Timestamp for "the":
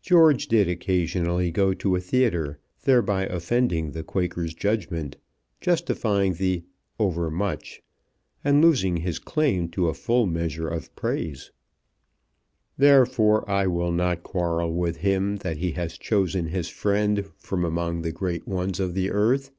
3.92-4.02, 6.32-6.64, 18.00-18.10, 18.94-19.10